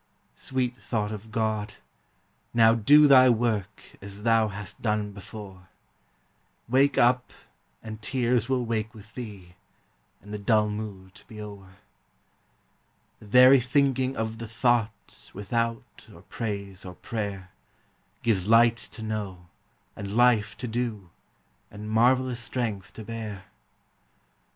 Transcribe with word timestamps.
Sweet 0.35 0.75
thought 0.75 1.11
of 1.11 1.29
God! 1.29 1.75
now 2.55 2.73
do 2.73 3.07
thy 3.07 3.29
work 3.29 3.83
As 4.01 4.23
thou 4.23 4.47
hast 4.47 4.81
done 4.81 5.11
before; 5.11 5.67
Wake 6.67 6.97
up, 6.97 7.31
and 7.83 8.01
tears 8.01 8.49
will 8.49 8.65
wake 8.65 8.95
with 8.95 9.13
thee, 9.13 9.53
And 10.19 10.33
the 10.33 10.39
dull 10.39 10.69
mood 10.69 11.21
be 11.27 11.39
o'er. 11.39 11.75
The 13.19 13.27
very 13.27 13.59
thinking 13.59 14.17
of 14.17 14.39
the 14.39 14.47
thought 14.47 15.29
Without 15.35 16.09
or 16.11 16.23
praise 16.23 16.83
or 16.83 16.95
prayer, 16.95 17.51
Gives 18.23 18.47
light 18.47 18.77
to 18.77 19.03
know, 19.03 19.49
and 19.95 20.15
life 20.15 20.57
to 20.57 20.67
do, 20.67 21.11
And 21.69 21.87
marvellous 21.91 22.39
strength 22.39 22.91
to 22.93 23.03
bear. 23.03 23.43